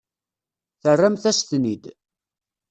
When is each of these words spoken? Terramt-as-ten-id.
Terramt-as-ten-id. 0.81 1.83